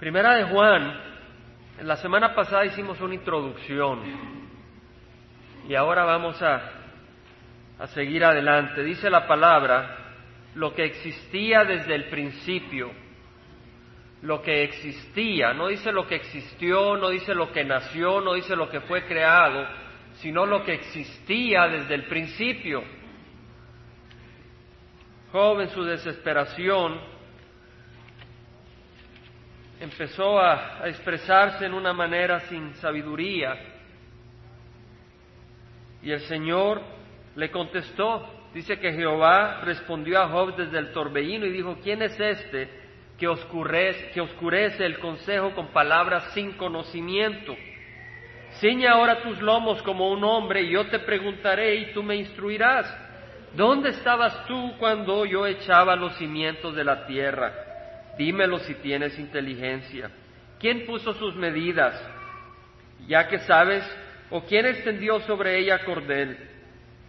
[0.00, 0.98] Primera de Juan,
[1.82, 4.00] la semana pasada hicimos una introducción
[5.68, 6.58] y ahora vamos a,
[7.78, 8.82] a seguir adelante.
[8.82, 10.14] Dice la palabra,
[10.54, 12.90] lo que existía desde el principio,
[14.22, 18.56] lo que existía, no dice lo que existió, no dice lo que nació, no dice
[18.56, 19.66] lo que fue creado,
[20.14, 22.82] sino lo que existía desde el principio.
[25.30, 27.19] Job en su desesperación
[29.80, 33.58] empezó a, expresarse en una manera sin sabiduría
[36.02, 36.82] y el Señor
[37.34, 42.18] le contestó, dice que Jehová respondió a Job desde el torbellino y dijo, ¿quién es
[42.18, 42.68] este
[43.18, 47.54] que oscurece, que oscurece el consejo con palabras sin conocimiento?
[48.60, 52.86] Ciñe ahora tus lomos como un hombre y yo te preguntaré y tú me instruirás.
[53.54, 57.69] ¿Dónde estabas tú cuando yo echaba los cimientos de la tierra?
[58.18, 60.10] Dímelo si tienes inteligencia.
[60.58, 62.00] ¿Quién puso sus medidas?
[63.06, 63.84] Ya que sabes,
[64.30, 66.38] o quién extendió sobre ella cordel,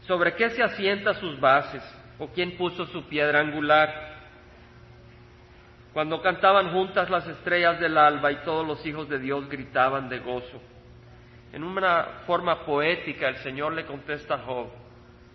[0.02, 1.84] sobre qué se asienta sus bases,
[2.17, 4.11] o quién puso su piedra angular.
[5.94, 10.20] Cuando cantaban juntas las estrellas del alba y todos los hijos de Dios gritaban de
[10.20, 10.61] gozo.
[11.52, 14.70] En una forma poética el Señor le contesta a Job.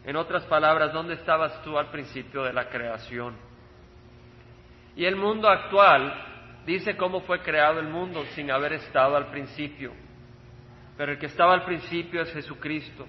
[0.04, 3.34] En otras palabras, ¿dónde estabas tú al principio de la creación?
[4.96, 6.12] Y el mundo actual
[6.64, 9.92] dice cómo fue creado el mundo sin haber estado al principio.
[10.96, 13.06] Pero el que estaba al principio es Jesucristo.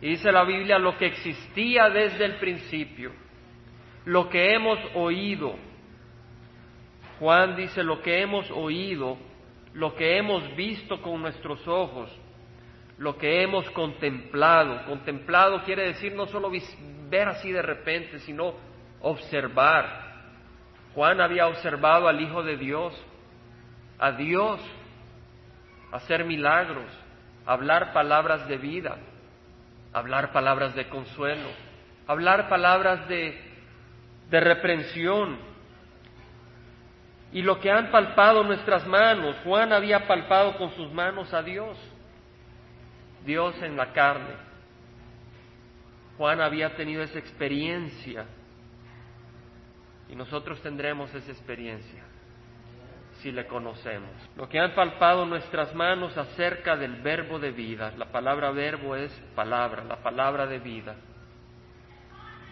[0.00, 3.12] Y dice la Biblia lo que existía desde el principio,
[4.04, 5.56] lo que hemos oído.
[7.18, 9.18] Juan dice lo que hemos oído,
[9.74, 12.10] lo que hemos visto con nuestros ojos,
[12.98, 14.84] lo que hemos contemplado.
[14.86, 16.50] Contemplado quiere decir no solo
[17.08, 18.54] ver así de repente, sino
[19.00, 20.07] observar.
[20.94, 22.94] Juan había observado al Hijo de Dios,
[23.98, 24.60] a Dios,
[25.92, 26.86] hacer milagros,
[27.46, 28.96] hablar palabras de vida,
[29.92, 31.48] hablar palabras de consuelo,
[32.06, 33.40] hablar palabras de,
[34.30, 35.38] de reprensión.
[37.32, 41.76] Y lo que han palpado nuestras manos, Juan había palpado con sus manos a Dios,
[43.24, 44.48] Dios en la carne.
[46.16, 48.24] Juan había tenido esa experiencia
[50.08, 52.02] y nosotros tendremos esa experiencia
[53.20, 54.10] si le conocemos.
[54.36, 59.12] Lo que han palpado nuestras manos acerca del verbo de vida, la palabra verbo es
[59.34, 60.94] palabra, la palabra de vida.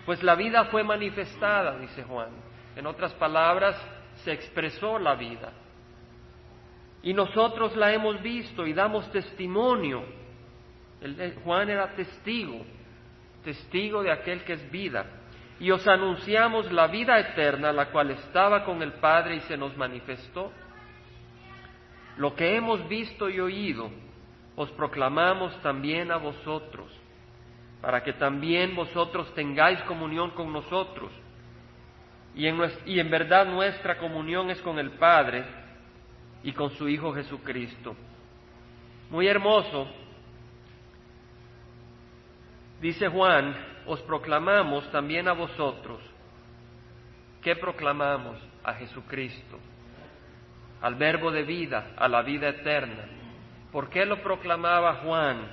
[0.05, 2.31] Pues la vida fue manifestada, dice Juan.
[2.75, 3.77] En otras palabras,
[4.25, 5.53] se expresó la vida.
[7.03, 10.05] Y nosotros la hemos visto y damos testimonio.
[11.45, 12.65] Juan era testigo,
[13.45, 15.07] testigo de aquel que es vida
[15.59, 19.77] y os anunciamos la vida eterna, la cual estaba con el Padre y se nos
[19.77, 20.53] manifestó.
[22.19, 23.91] Lo que hemos visto y oído,
[24.55, 26.91] os proclamamos también a vosotros,
[27.81, 31.11] para que también vosotros tengáis comunión con nosotros.
[32.35, 35.45] Y en, verdad nuestra comunión es con el Padre
[36.43, 37.97] y con su Hijo Jesucristo.
[39.09, 39.89] Muy hermoso,
[42.81, 46.01] dice Juan, os proclamamos también a vosotros.
[47.43, 48.37] ¿Qué proclamamos?
[48.65, 49.59] A Jesucristo,
[50.83, 53.05] al verbo de vida, a la vida eterna.
[53.71, 55.47] ¿Por qué lo proclamaba Juan?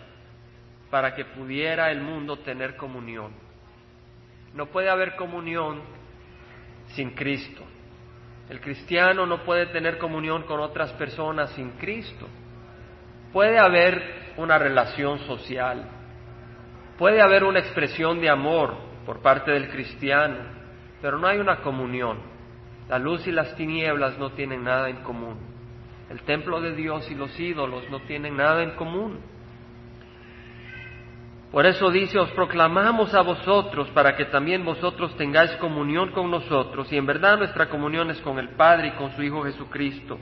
[0.90, 3.32] Para que pudiera el mundo tener comunión.
[4.54, 5.82] No puede haber comunión
[6.96, 7.64] sin Cristo.
[8.50, 12.28] El cristiano no puede tener comunión con otras personas sin Cristo.
[13.32, 15.88] Puede haber una relación social,
[16.98, 20.38] Puede haber una expresión de amor por parte del cristiano,
[21.02, 22.18] pero no hay una comunión.
[22.90, 25.38] La luz y las tinieblas no tienen nada en común.
[26.10, 29.20] El templo de Dios y los ídolos no tienen nada en común.
[31.52, 36.92] Por eso dice, os proclamamos a vosotros para que también vosotros tengáis comunión con nosotros,
[36.92, 40.18] y en verdad nuestra comunión es con el Padre y con su Hijo Jesucristo.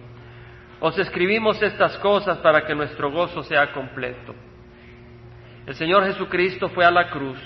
[0.81, 4.35] Os escribimos estas cosas para que nuestro gozo sea completo.
[5.71, 7.39] El Señor Jesucristo fue a la cruz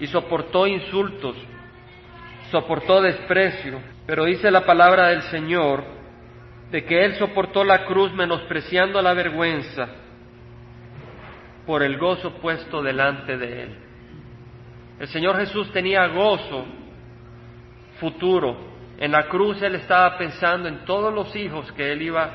[0.00, 1.36] y soportó insultos,
[2.50, 5.84] soportó desprecio, pero dice la palabra del Señor
[6.70, 9.86] de que Él soportó la cruz menospreciando la vergüenza
[11.66, 13.78] por el gozo puesto delante de Él.
[14.98, 16.64] El Señor Jesús tenía gozo
[18.00, 18.56] futuro.
[18.96, 22.30] En la cruz Él estaba pensando en todos los hijos que Él iba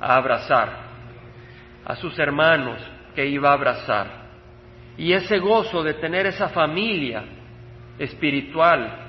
[0.00, 0.70] a abrazar,
[1.84, 2.80] a sus hermanos,
[3.14, 4.23] que iba a abrazar.
[4.96, 7.24] Y ese gozo de tener esa familia
[7.98, 9.04] espiritual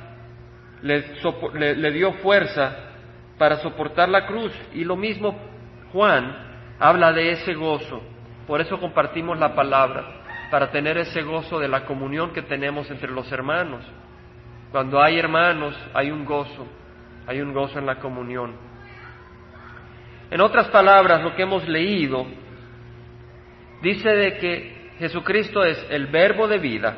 [0.82, 2.76] le, dio fuerza
[3.38, 4.54] para soportar la cruz.
[4.74, 5.38] Y lo mismo
[5.92, 6.36] Juan
[6.80, 8.02] habla de ese gozo.
[8.48, 10.22] Por eso compartimos la palabra,
[10.52, 13.84] para tener ese gozo de la comunión que tenemos entre los hermanos.
[14.72, 16.68] Cuando hay hermanos, hay un gozo,
[17.26, 18.56] hay un gozo en la comunión.
[20.30, 22.26] En otras palabras, lo que hemos leído
[23.81, 26.95] dice de que Jesucristo es el verbo de vida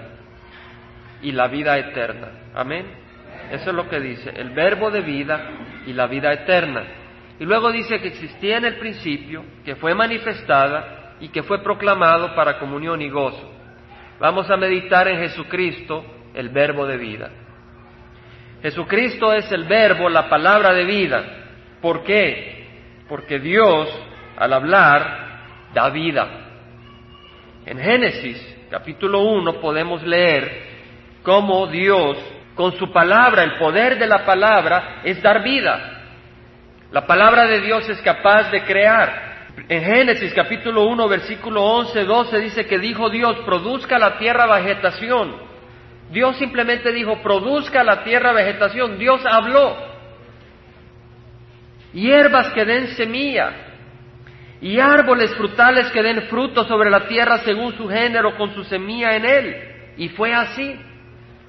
[1.21, 2.29] y la vida eterna.
[2.53, 2.85] Amén.
[3.51, 5.49] Eso es lo que dice, el verbo de vida
[5.85, 6.83] y la vida eterna.
[7.39, 12.35] Y luego dice que existía en el principio, que fue manifestada y que fue proclamado
[12.35, 13.53] para comunión y gozo.
[14.19, 16.03] Vamos a meditar en Jesucristo,
[16.33, 17.29] el verbo de vida.
[18.61, 21.23] Jesucristo es el verbo, la palabra de vida.
[21.81, 22.65] ¿Por qué?
[23.07, 23.87] Porque Dios,
[24.35, 26.46] al hablar, da vida.
[27.67, 28.37] En Génesis
[28.69, 30.67] capítulo 1 podemos leer
[31.21, 32.17] cómo Dios,
[32.55, 36.01] con su palabra, el poder de la palabra, es dar vida.
[36.93, 39.51] La palabra de Dios es capaz de crear.
[39.67, 45.35] En Génesis capítulo 1, versículo 11, 12 dice que dijo Dios, produzca la tierra vegetación.
[46.09, 48.97] Dios simplemente dijo, produzca la tierra vegetación.
[48.97, 49.75] Dios habló.
[51.91, 53.66] Hierbas que den semilla
[54.61, 59.15] y árboles frutales que den fruto sobre la tierra según su género con su semilla
[59.15, 59.55] en él.
[59.97, 60.75] Y fue así.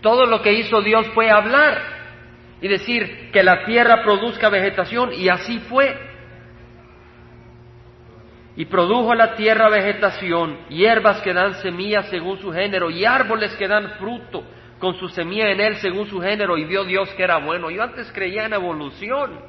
[0.00, 1.81] Todo lo que hizo Dios fue hablar
[2.60, 5.96] y decir que la tierra produzca vegetación y así fue.
[8.56, 13.69] Y produjo la tierra vegetación, hierbas que dan semillas según su género y árboles que
[13.69, 14.44] dan fruto
[14.78, 17.70] con su semilla en él según su género y vio Dios que era bueno.
[17.70, 19.40] Yo antes creía en evolución,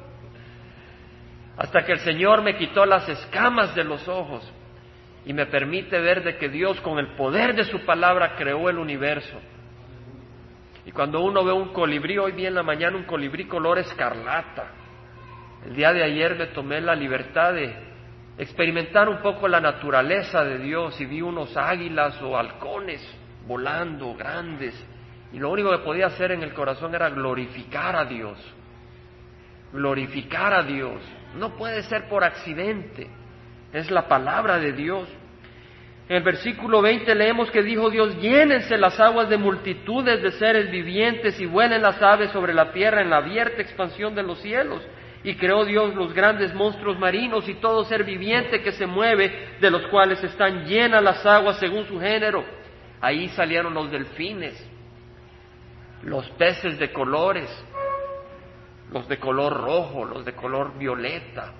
[1.60, 4.50] hasta que el Señor me quitó las escamas de los ojos
[5.24, 8.78] y me permite ver de que Dios con el poder de su palabra creó el
[8.78, 9.38] universo
[10.86, 14.72] y cuando uno ve un colibrí, hoy vi en la mañana un colibrí color escarlata.
[15.66, 17.74] El día de ayer me tomé la libertad de
[18.38, 23.06] experimentar un poco la naturaleza de Dios y vi unos águilas o halcones
[23.46, 24.74] volando grandes.
[25.32, 28.38] Y lo único que podía hacer en el corazón era glorificar a Dios.
[29.72, 31.00] Glorificar a Dios.
[31.34, 33.08] No puede ser por accidente.
[33.72, 35.08] Es la palabra de Dios.
[36.08, 40.68] En el versículo 20 leemos que dijo Dios, llénense las aguas de multitudes de seres
[40.68, 44.82] vivientes y vuelen las aves sobre la tierra en la abierta expansión de los cielos.
[45.22, 49.70] Y creó Dios los grandes monstruos marinos y todo ser viviente que se mueve, de
[49.70, 52.44] los cuales están llenas las aguas según su género.
[53.00, 54.68] Ahí salieron los delfines,
[56.02, 57.48] los peces de colores,
[58.90, 61.52] los de color rojo, los de color violeta,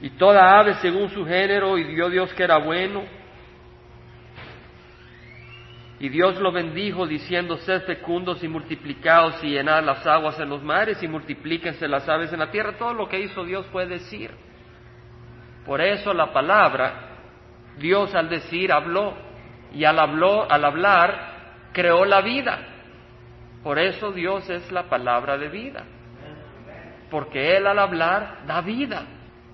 [0.00, 3.02] y toda ave según su género, y vio Dios que era bueno.
[5.98, 10.62] Y Dios lo bendijo diciendo, sed fecundos y multiplicados y llenad las aguas en los
[10.62, 12.78] mares y multiplíquense las aves en la tierra.
[12.78, 14.30] Todo lo que hizo Dios fue decir.
[15.66, 17.18] Por eso la palabra,
[17.76, 19.12] Dios al decir habló
[19.74, 22.79] y al, habló, al hablar creó la vida.
[23.62, 25.84] Por eso Dios es la palabra de vida.
[27.10, 29.06] Porque Él al hablar da vida.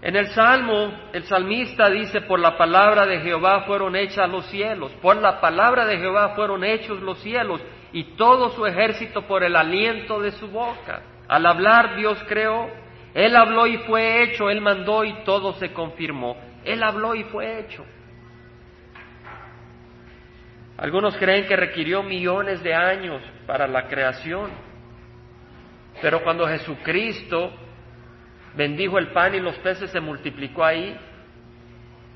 [0.02, 4.92] En el Salmo, el salmista dice, por la palabra de Jehová fueron hechas los cielos,
[5.02, 7.60] por la palabra de Jehová fueron hechos los cielos
[7.92, 11.02] y todo su ejército por el aliento de su boca.
[11.26, 12.68] Al hablar Dios creó,
[13.14, 16.36] Él habló y fue hecho, Él mandó y todo se confirmó.
[16.64, 17.84] Él habló y fue hecho.
[20.78, 24.50] Algunos creen que requirió millones de años para la creación,
[26.02, 27.52] pero cuando Jesucristo
[28.56, 30.99] bendijo el pan y los peces se multiplicó ahí.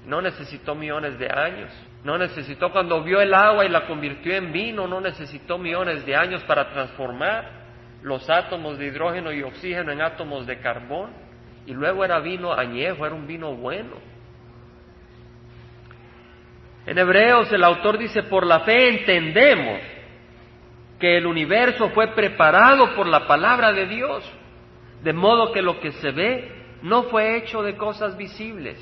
[0.07, 1.71] No necesitó millones de años.
[2.02, 6.17] No necesitó cuando vio el agua y la convirtió en vino, no necesitó millones de
[6.17, 7.61] años para transformar
[8.02, 11.11] los átomos de hidrógeno y oxígeno en átomos de carbón.
[11.67, 13.97] Y luego era vino añejo, era un vino bueno.
[16.87, 19.80] En Hebreos el autor dice, por la fe entendemos
[20.99, 24.30] que el universo fue preparado por la palabra de Dios
[25.02, 28.78] de modo que lo que se ve no fue hecho de cosas visibles.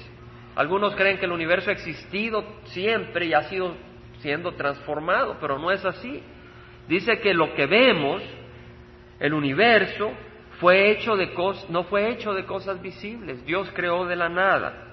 [0.56, 3.74] Algunos creen que el universo ha existido siempre y ha sido
[4.20, 6.22] siendo transformado, pero no es así.
[6.88, 8.22] Dice que lo que vemos,
[9.20, 10.10] el universo,
[10.58, 11.32] fue hecho de
[11.68, 13.44] no fue hecho de cosas visibles.
[13.46, 14.87] Dios creó de la nada.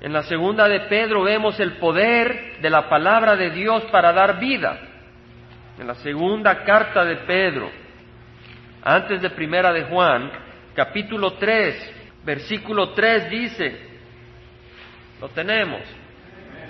[0.00, 4.38] En la segunda de Pedro vemos el poder de la palabra de Dios para dar
[4.38, 4.78] vida.
[5.78, 7.70] En la segunda carta de Pedro,
[8.82, 10.30] antes de Primera de Juan,
[10.74, 13.88] capítulo 3, versículo 3 dice,
[15.20, 15.82] lo tenemos.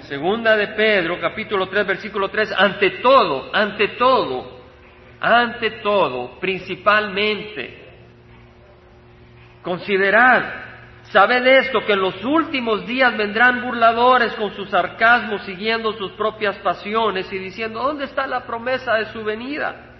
[0.02, 4.62] Segunda de Pedro, capítulo 3, versículo 3, ante todo, ante todo,
[5.20, 7.84] ante todo, principalmente,
[9.62, 10.67] considerad,
[11.12, 16.56] sabed esto, que en los últimos días vendrán burladores con sus sarcasmos siguiendo sus propias
[16.58, 19.96] pasiones y diciendo, ¿dónde está la promesa de su venida?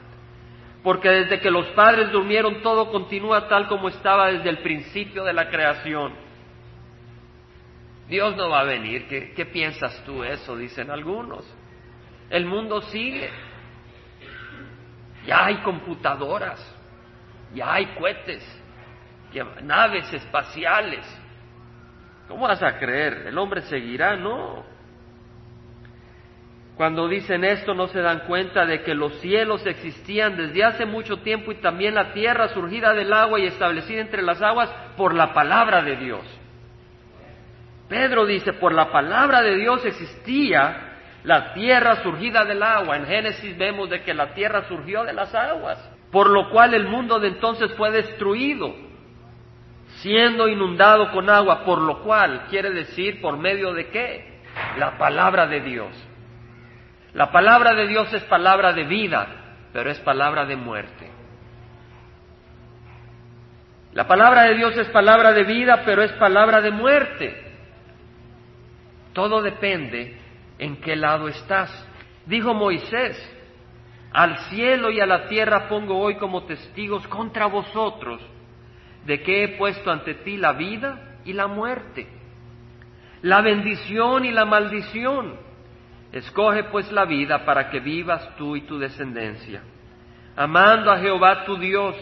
[0.82, 5.32] Porque desde que los padres durmieron todo continúa tal como estaba desde el principio de
[5.32, 6.12] la creación.
[8.08, 9.06] Dios no va a venir.
[9.08, 10.56] ¿Qué, qué piensas tú eso?
[10.56, 11.44] Dicen algunos.
[12.30, 13.30] El mundo sigue.
[15.26, 16.58] Ya hay computadoras,
[17.54, 18.42] ya hay cohetes,
[19.62, 21.06] naves espaciales.
[22.28, 23.26] ¿Cómo vas a creer?
[23.26, 24.16] ¿El hombre seguirá?
[24.16, 24.64] No.
[26.76, 31.18] Cuando dicen esto no se dan cuenta de que los cielos existían desde hace mucho
[31.18, 35.34] tiempo y también la tierra surgida del agua y establecida entre las aguas por la
[35.34, 36.24] palabra de Dios.
[37.88, 40.88] Pedro dice, por la palabra de Dios existía
[41.24, 42.96] la tierra surgida del agua.
[42.96, 45.78] En Génesis vemos de que la tierra surgió de las aguas,
[46.12, 48.72] por lo cual el mundo de entonces fue destruido,
[50.02, 54.40] siendo inundado con agua, por lo cual quiere decir por medio de qué?
[54.76, 56.08] La palabra de Dios.
[57.14, 59.26] La palabra de Dios es palabra de vida,
[59.72, 61.10] pero es palabra de muerte.
[63.92, 67.44] La palabra de Dios es palabra de vida, pero es palabra de muerte.
[69.12, 70.16] Todo depende
[70.58, 71.70] en qué lado estás.
[72.26, 73.16] Dijo Moisés,
[74.12, 78.20] al cielo y a la tierra pongo hoy como testigos contra vosotros
[79.04, 82.06] de que he puesto ante ti la vida y la muerte,
[83.22, 85.36] la bendición y la maldición.
[86.12, 89.62] Escoge pues la vida para que vivas tú y tu descendencia,
[90.36, 91.94] amando a Jehová tu Dios,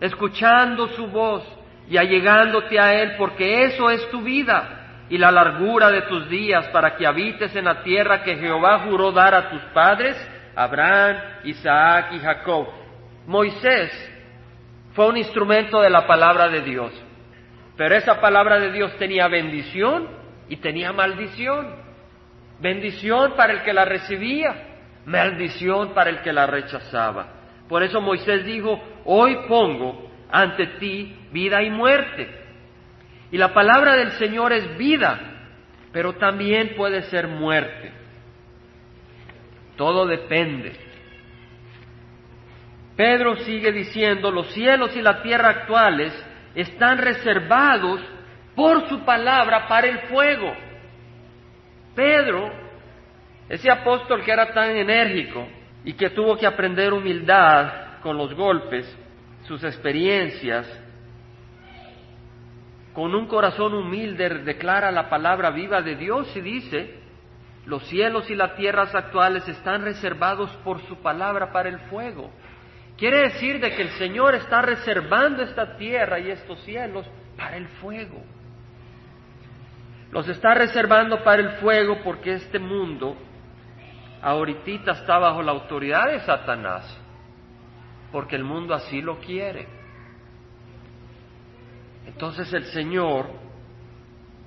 [0.00, 1.42] escuchando su voz
[1.88, 6.66] y allegándote a Él, porque eso es tu vida y la largura de tus días
[6.68, 10.16] para que habites en la tierra que Jehová juró dar a tus padres,
[10.54, 12.66] Abraham, Isaac y Jacob.
[13.26, 13.90] Moisés
[14.96, 16.92] fue un instrumento de la palabra de Dios,
[17.76, 20.08] pero esa palabra de Dios tenía bendición
[20.48, 21.86] y tenía maldición.
[22.58, 27.26] Bendición para el que la recibía, maldición para el que la rechazaba.
[27.68, 32.46] Por eso Moisés dijo, hoy pongo ante ti vida y muerte
[33.30, 35.18] y la palabra del Señor es vida,
[35.92, 37.92] pero también puede ser muerte.
[39.76, 40.72] Todo depende.
[42.96, 46.12] Pedro sigue diciendo, los cielos y la tierra actuales
[46.54, 48.00] están reservados
[48.54, 50.54] por su palabra para el fuego.
[51.94, 52.50] Pedro,
[53.48, 55.46] ese apóstol que era tan enérgico
[55.84, 58.86] y que tuvo que aprender humildad con los golpes,
[59.44, 60.66] sus experiencias,
[62.94, 66.94] con un corazón humilde declara la palabra viva de Dios y dice,
[67.66, 72.30] los cielos y las tierras actuales están reservados por su palabra para el fuego.
[72.96, 77.68] Quiere decir de que el Señor está reservando esta tierra y estos cielos para el
[77.68, 78.22] fuego.
[80.10, 83.16] Los está reservando para el fuego porque este mundo
[84.22, 86.84] ahorita está bajo la autoridad de Satanás,
[88.12, 89.68] porque el mundo así lo quiere.
[92.06, 93.26] Entonces el Señor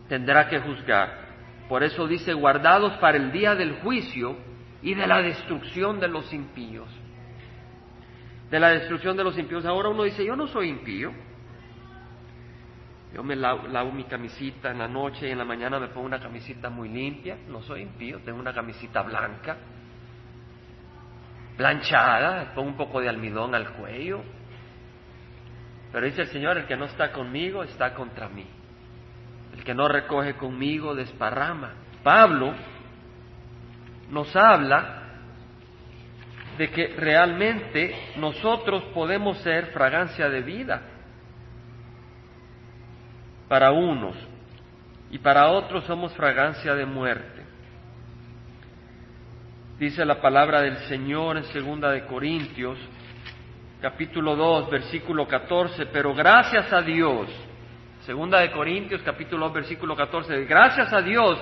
[0.08, 1.29] tendrá que juzgar.
[1.68, 4.38] Por eso dice, guardados para el día del juicio
[4.82, 6.89] y de la destrucción de los impíos.
[8.50, 9.65] De la destrucción de los impíos.
[9.65, 11.12] Ahora uno dice, yo no soy impío.
[13.13, 16.20] Yo me lavo, mi camisita en la noche y en la mañana me pongo una
[16.20, 17.38] camisita muy limpia.
[17.48, 19.58] No soy impío, tengo una camisita blanca,
[21.58, 24.22] planchada, pongo un poco de almidón al cuello,
[25.91, 28.46] pero dice el Señor, el que no está conmigo está contra mí.
[29.56, 31.74] El que no recoge conmigo desparrama.
[32.03, 32.53] Pablo
[34.12, 34.99] nos habla
[36.60, 40.82] de que realmente nosotros podemos ser fragancia de vida
[43.48, 44.13] para unos
[45.10, 47.46] y para otros somos fragancia de muerte.
[49.80, 52.78] Dice la palabra del Señor en segunda de Corintios
[53.82, 57.30] capítulo 2, versículo 14, pero gracias a Dios,
[58.01, 61.39] segunda de Corintios capítulo 2, versículo 14, gracias a Dios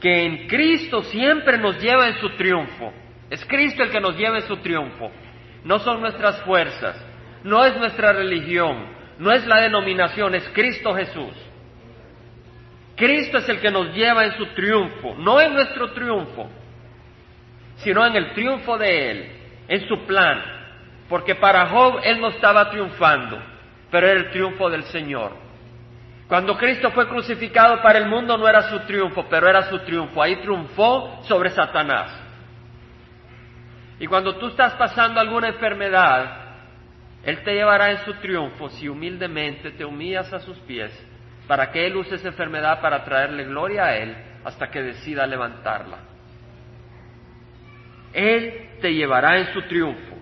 [0.00, 3.05] que en Cristo siempre nos lleva en su triunfo.
[3.30, 5.10] Es Cristo el que nos lleva en su triunfo.
[5.64, 6.96] No son nuestras fuerzas,
[7.42, 8.86] no es nuestra religión,
[9.18, 11.34] no es la denominación, es Cristo Jesús.
[12.94, 16.48] Cristo es el que nos lleva en su triunfo, no en nuestro triunfo,
[17.76, 19.30] sino en el triunfo de Él,
[19.68, 20.42] en su plan,
[21.08, 23.38] porque para Job él no estaba triunfando,
[23.90, 25.32] pero era el triunfo del Señor.
[26.28, 30.20] Cuando Cristo fue crucificado para el mundo no era su triunfo, pero era su triunfo.
[30.20, 32.25] Ahí triunfó sobre Satanás.
[33.98, 36.56] Y cuando tú estás pasando alguna enfermedad,
[37.22, 40.92] Él te llevará en su triunfo si humildemente te humillas a sus pies
[41.46, 45.98] para que Él use esa enfermedad para traerle gloria a Él hasta que decida levantarla.
[48.12, 50.16] Él te llevará en su triunfo.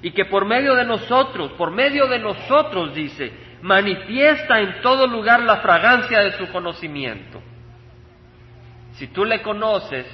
[0.00, 5.40] Y que por medio de nosotros, por medio de nosotros, dice, manifiesta en todo lugar
[5.40, 7.42] la fragancia de su conocimiento.
[8.92, 10.06] Si tú le conoces,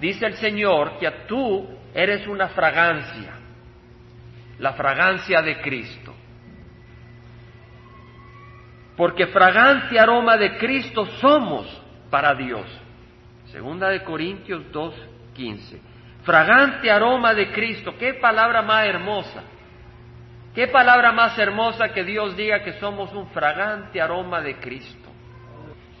[0.00, 1.66] dice el Señor que a tú
[1.96, 3.32] eres una fragancia,
[4.58, 6.14] la fragancia de Cristo.
[8.98, 11.66] Porque fragante aroma de Cristo somos
[12.10, 12.66] para Dios.
[13.46, 15.78] Segunda de Corintios 2.15.
[16.22, 17.94] Fragante aroma de Cristo.
[17.98, 19.42] Qué palabra más hermosa.
[20.54, 25.10] Qué palabra más hermosa que Dios diga que somos un fragante aroma de Cristo.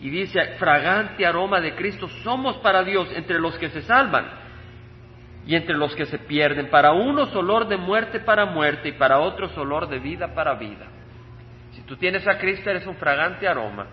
[0.00, 4.45] Y dice, fragante aroma de Cristo somos para Dios entre los que se salvan
[5.46, 6.68] y entre los que se pierden.
[6.70, 10.86] Para unos olor de muerte para muerte y para otros olor de vida para vida.
[11.72, 13.86] Si tú tienes a Cristo eres un fragante aroma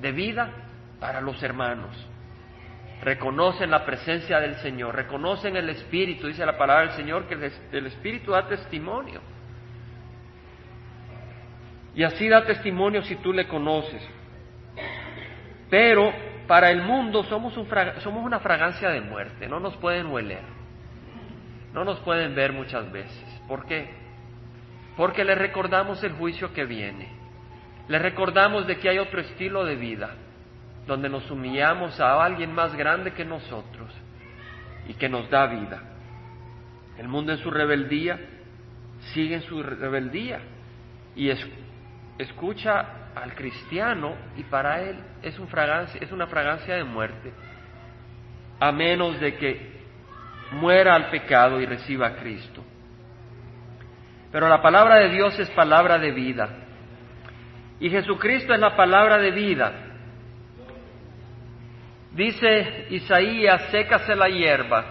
[0.00, 0.50] de vida
[0.98, 2.08] para los hermanos
[3.02, 7.34] reconocen la presencia del Señor, reconocen el Espíritu, dice la palabra del Señor, que
[7.72, 9.20] el Espíritu da testimonio.
[11.94, 14.00] Y así da testimonio si tú le conoces.
[15.68, 16.12] Pero
[16.46, 20.44] para el mundo somos, un somos una fragancia de muerte, no nos pueden hueler,
[21.72, 23.40] no nos pueden ver muchas veces.
[23.48, 23.90] ¿Por qué?
[24.96, 27.08] Porque le recordamos el juicio que viene,
[27.88, 30.14] le recordamos de que hay otro estilo de vida,
[30.86, 33.90] donde nos humillamos a alguien más grande que nosotros
[34.86, 35.82] y que nos da vida.
[36.98, 38.18] El mundo en su rebeldía
[39.14, 40.40] sigue en su rebeldía
[41.16, 41.30] y
[42.18, 47.32] escucha al cristiano y para él es, un fragancia, es una fragancia de muerte,
[48.60, 49.81] a menos de que
[50.52, 52.64] muera al pecado y reciba a Cristo.
[54.30, 56.48] Pero la palabra de Dios es palabra de vida.
[57.80, 59.72] Y Jesucristo es la palabra de vida.
[62.12, 64.84] Dice Isaías, sécase la hierba,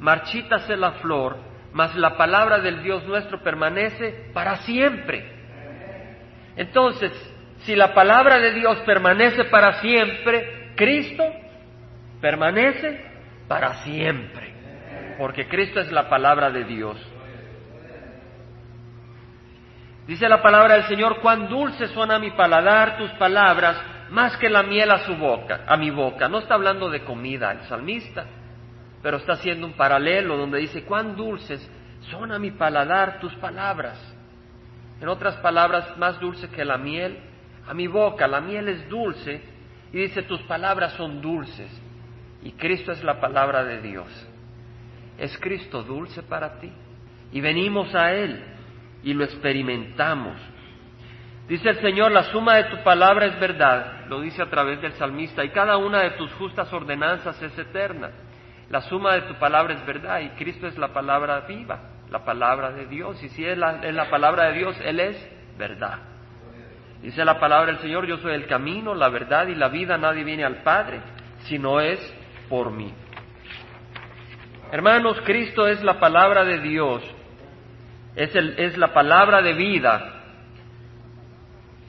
[0.00, 1.38] marchítase la flor,
[1.72, 5.24] mas la palabra del Dios nuestro permanece para siempre.
[6.56, 7.12] Entonces,
[7.60, 11.24] si la palabra de Dios permanece para siempre, Cristo
[12.20, 13.04] permanece
[13.46, 14.52] para siempre,
[15.18, 16.96] porque Cristo es la palabra de Dios.
[20.06, 23.76] Dice la palabra del Señor, cuán dulce suena mi paladar tus palabras,
[24.10, 26.28] más que la miel a su boca, a mi boca.
[26.28, 28.24] No está hablando de comida el salmista,
[29.02, 31.68] pero está haciendo un paralelo donde dice, cuán dulces
[32.10, 33.98] son a mi paladar tus palabras.
[35.00, 37.18] En otras palabras, más dulce que la miel
[37.66, 38.26] a mi boca.
[38.28, 39.42] La miel es dulce
[39.92, 41.70] y dice, tus palabras son dulces.
[42.42, 44.25] Y Cristo es la palabra de Dios.
[45.18, 46.72] ¿Es Cristo dulce para ti?
[47.32, 48.42] Y venimos a Él
[49.02, 50.36] y lo experimentamos.
[51.48, 54.92] Dice el Señor, la suma de tu palabra es verdad, lo dice a través del
[54.94, 58.10] salmista, y cada una de tus justas ordenanzas es eterna.
[58.68, 61.78] La suma de tu palabra es verdad, y Cristo es la palabra viva,
[62.10, 65.16] la palabra de Dios, y si es la, palabra de Dios, Él es
[65.56, 65.98] verdad.
[67.00, 70.24] Dice la palabra del Señor, yo soy el camino, la verdad y la vida, nadie
[70.24, 71.00] viene al Padre
[71.44, 72.00] si no es
[72.48, 72.92] por mí.
[74.72, 77.02] Hermanos, Cristo es la palabra de Dios,
[78.16, 80.12] es, el, es la palabra de vida,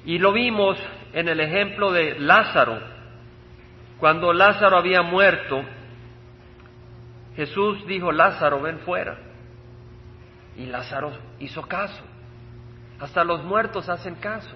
[0.06, 0.78] y lo vimos
[1.13, 2.80] en el ejemplo de Lázaro.
[4.00, 5.63] Cuando Lázaro había muerto,
[7.36, 9.18] Jesús dijo, Lázaro, ven fuera.
[10.56, 12.04] Y Lázaro hizo caso.
[13.00, 14.56] Hasta los muertos hacen caso.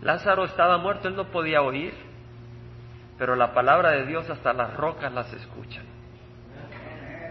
[0.00, 1.92] Lázaro estaba muerto, él no podía oír,
[3.18, 5.84] pero la palabra de Dios hasta las rocas las escuchan.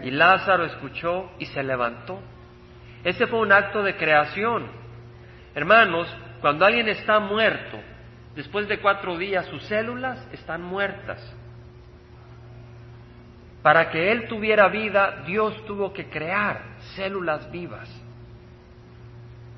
[0.02, 2.20] Y Lázaro escuchó y se levantó.
[3.02, 4.66] Ese fue un acto de creación.
[5.54, 7.78] Hermanos, cuando alguien está muerto,
[8.36, 11.20] después de cuatro días sus células están muertas.
[13.62, 16.62] Para que él tuviera vida, Dios tuvo que crear
[16.94, 17.88] células vivas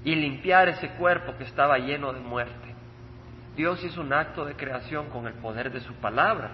[0.05, 2.70] y limpiar ese cuerpo que estaba lleno de muerte.
[3.57, 6.51] Dios hizo un acto de creación con el poder de su palabra.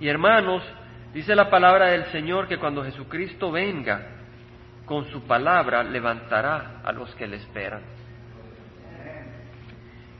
[0.00, 0.62] Y hermanos,
[1.12, 4.18] dice la palabra del Señor que cuando Jesucristo venga,
[4.84, 7.82] con su palabra levantará a los que le esperan.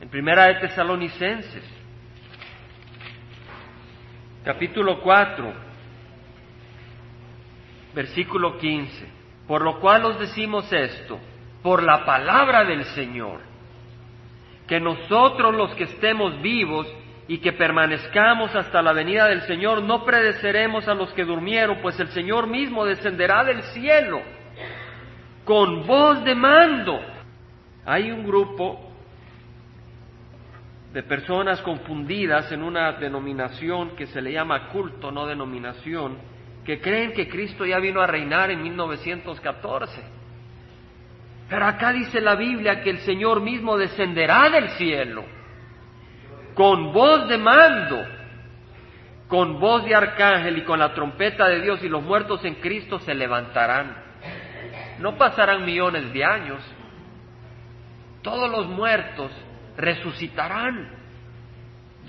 [0.01, 1.63] En primera de Tesalonicenses,
[4.43, 5.53] capítulo 4,
[7.93, 9.07] versículo 15,
[9.47, 11.19] por lo cual os decimos esto,
[11.61, 13.41] por la palabra del Señor,
[14.69, 16.87] que nosotros los que estemos vivos
[17.27, 21.99] y que permanezcamos hasta la venida del Señor, no predeceremos a los que durmieron, pues
[21.99, 24.21] el Señor mismo descenderá del cielo
[25.43, 26.99] con voz de mando.
[27.83, 28.79] Hay un grupo
[30.93, 36.19] de personas confundidas en una denominación que se le llama culto, no denominación,
[36.63, 40.18] que creen que Cristo ya vino a reinar en 1914.
[41.49, 45.39] Pero acá dice la Biblia que el Señor mismo descenderá del cielo
[46.59, 48.05] con voz de mando,
[49.29, 52.99] con voz de arcángel y con la trompeta de Dios y los muertos en Cristo
[52.99, 53.95] se levantarán.
[54.99, 56.61] No pasarán millones de años.
[58.21, 59.31] Todos los muertos
[59.77, 60.91] resucitarán.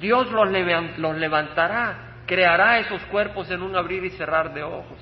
[0.01, 4.99] Dios los, levantará, creará esos cuerpos en un abrir y cerrar de ojos.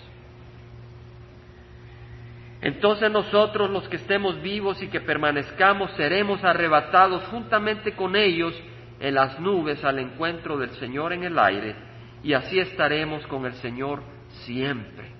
[2.61, 8.55] Entonces nosotros los que estemos vivos y que permanezcamos seremos arrebatados juntamente con ellos
[8.99, 11.77] en las nubes al encuentro del Señor en el aire,
[12.23, 14.03] y así estaremos con el Señor
[14.45, 15.13] siempre.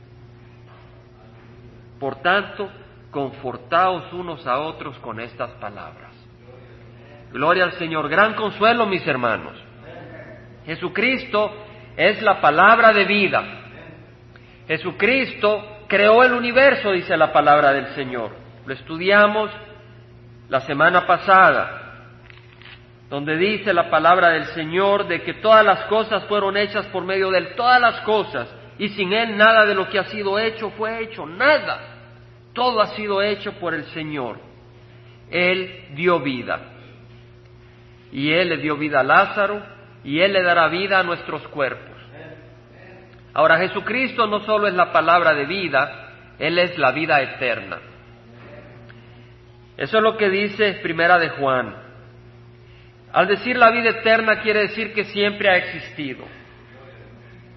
[2.01, 2.69] Por tanto,
[3.11, 6.13] confortaos unos a otros con estas palabras.
[7.33, 8.09] Gloria al Señor.
[8.09, 9.55] Gran consuelo, mis hermanos.
[10.65, 11.53] Jesucristo
[11.97, 13.45] es la palabra de vida.
[14.67, 18.31] Jesucristo creó el universo, dice la palabra del Señor.
[18.67, 19.51] Lo estudiamos
[20.49, 21.79] la semana pasada
[23.09, 27.31] donde dice la palabra del Señor de que todas las cosas fueron hechas por medio
[27.31, 30.71] de Él, todas las cosas, y sin Él nada de lo que ha sido hecho
[30.71, 31.81] fue hecho, nada.
[32.53, 34.39] Todo ha sido hecho por el Señor.
[35.31, 36.61] Él dio vida.
[38.13, 39.63] Y Él le dio vida a Lázaro,
[40.05, 41.98] y Él le dará vida a nuestros cuerpos.
[43.39, 46.09] Ahora Jesucristo no solo es la palabra de vida,
[46.41, 47.79] Él es la vida eterna.
[49.77, 51.73] Eso es lo que dice Primera de Juan.
[53.13, 56.25] Al decir la vida eterna quiere decir que siempre ha existido.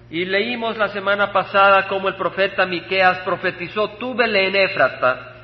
[0.08, 5.34] Y leímos la semana pasada cómo el profeta Miqueas profetizó, tú Belén Éfrata,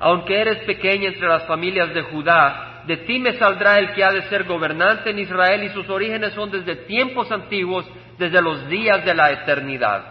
[0.00, 4.12] aunque eres pequeña entre las familias de Judá, de ti me saldrá el que ha
[4.12, 7.86] de ser gobernante en Israel y sus orígenes son desde tiempos antiguos,
[8.18, 10.04] desde los días de la eternidad.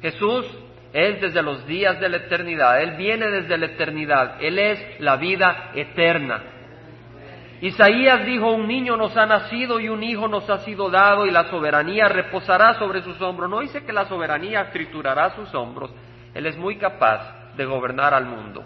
[0.00, 0.46] Jesús
[0.92, 5.16] es desde los días de la eternidad, Él viene desde la eternidad, Él es la
[5.16, 6.42] vida eterna.
[7.60, 11.30] Isaías dijo, un niño nos ha nacido y un hijo nos ha sido dado y
[11.30, 13.48] la soberanía reposará sobre sus hombros.
[13.48, 15.90] No dice que la soberanía triturará sus hombros.
[16.34, 18.64] Él es muy capaz de gobernar al mundo.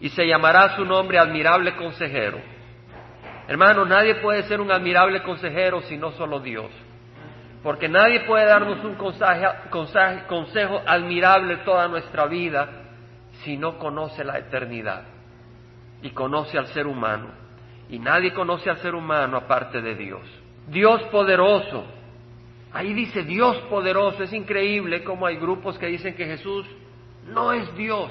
[0.00, 2.40] Y se llamará su nombre admirable consejero.
[3.52, 6.70] Hermano, nadie puede ser un admirable consejero si no solo Dios.
[7.62, 12.66] Porque nadie puede darnos un consejo admirable toda nuestra vida
[13.44, 15.02] si no conoce la eternidad
[16.00, 17.28] y conoce al ser humano.
[17.90, 20.22] Y nadie conoce al ser humano aparte de Dios.
[20.68, 21.84] Dios poderoso.
[22.72, 24.22] Ahí dice Dios poderoso.
[24.22, 26.64] Es increíble cómo hay grupos que dicen que Jesús
[27.26, 28.10] no es Dios.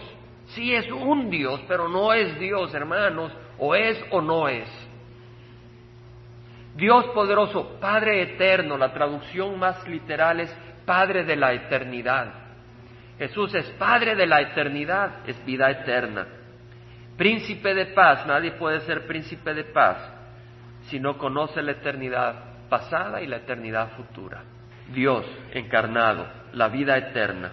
[0.49, 3.31] Sí es un Dios, pero no es Dios, hermanos.
[3.57, 4.69] O es o no es.
[6.75, 8.77] Dios poderoso, Padre eterno.
[8.77, 10.55] La traducción más literal es
[10.85, 12.33] Padre de la eternidad.
[13.17, 16.27] Jesús es Padre de la eternidad, es vida eterna.
[17.17, 19.97] Príncipe de paz, nadie puede ser príncipe de paz
[20.87, 24.43] si no conoce la eternidad pasada y la eternidad futura.
[24.91, 27.51] Dios encarnado, la vida eterna.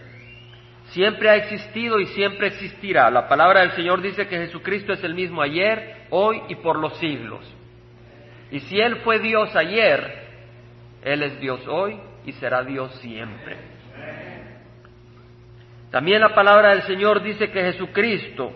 [0.87, 3.11] Siempre ha existido y siempre existirá.
[3.11, 6.96] La palabra del Señor dice que Jesucristo es el mismo ayer, hoy y por los
[6.98, 7.44] siglos.
[8.50, 10.26] Y si Él fue Dios ayer,
[11.02, 13.56] Él es Dios hoy y será Dios siempre.
[15.90, 18.52] También la palabra del Señor dice que Jesucristo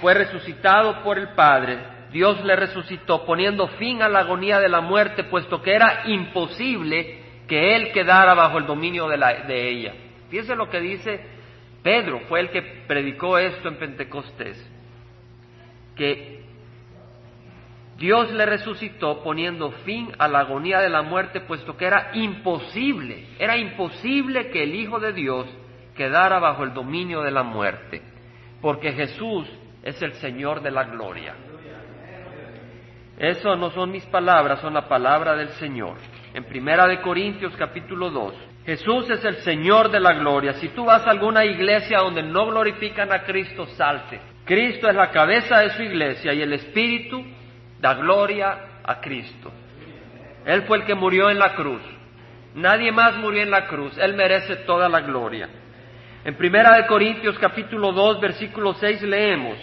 [0.00, 1.78] fue resucitado por el Padre,
[2.12, 7.20] Dios le resucitó poniendo fin a la agonía de la muerte, puesto que era imposible
[7.48, 9.94] que él quedara bajo el dominio de, la, de ella.
[10.28, 11.20] Fíjense lo que dice
[11.82, 14.70] Pedro, fue el que predicó esto en Pentecostés,
[15.96, 16.41] que
[18.02, 23.28] Dios le resucitó poniendo fin a la agonía de la muerte, puesto que era imposible,
[23.38, 25.46] era imposible que el Hijo de Dios
[25.94, 28.02] quedara bajo el dominio de la muerte,
[28.60, 29.48] porque Jesús
[29.84, 31.36] es el Señor de la gloria.
[33.18, 35.94] Eso no son mis palabras, son la palabra del Señor.
[36.34, 38.34] En Primera de Corintios capítulo 2,
[38.66, 40.54] Jesús es el Señor de la gloria.
[40.54, 44.20] Si tú vas a alguna iglesia donde no glorifican a Cristo, salte.
[44.44, 47.24] Cristo es la cabeza de su iglesia y el Espíritu
[47.82, 49.50] da gloria a Cristo.
[50.46, 51.82] Él fue el que murió en la cruz.
[52.54, 53.98] Nadie más murió en la cruz.
[53.98, 55.48] Él merece toda la gloria.
[56.24, 59.58] En Primera de Corintios capítulo 2 versículo 6 leemos,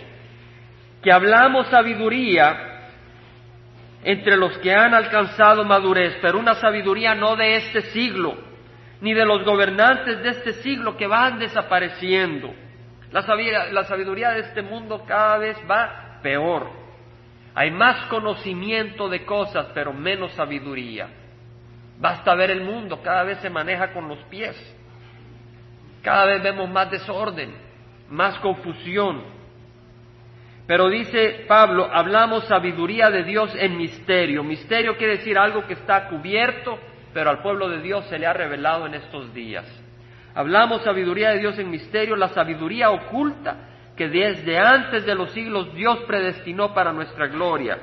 [1.02, 2.90] que hablamos sabiduría
[4.04, 8.36] entre los que han alcanzado madurez, pero una sabiduría no de este siglo,
[9.00, 12.54] ni de los gobernantes de este siglo que van desapareciendo.
[13.14, 16.89] La sabiduría, la sabiduría de este mundo cada vez va peor.
[17.56, 21.10] Hay más conocimiento de cosas, pero menos sabiduría.
[22.00, 24.56] Basta ver el mundo, cada vez se maneja con los pies.
[26.02, 27.54] Cada vez vemos más desorden,
[28.10, 29.22] más confusión.
[30.66, 34.44] Pero dice Pablo, hablamos sabiduría de Dios en misterio.
[34.44, 36.80] Misterio quiere decir algo que está cubierto,
[37.14, 39.66] pero al pueblo de Dios se le ha revelado en estos días.
[40.36, 43.69] Hablamos sabiduría de Dios en misterio, la sabiduría oculta
[44.00, 47.78] que desde antes de los siglos Dios predestinó para nuestra gloria.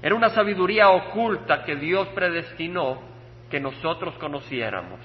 [0.00, 3.02] Era una sabiduría oculta que Dios predestinó
[3.50, 5.00] que nosotros conociéramos.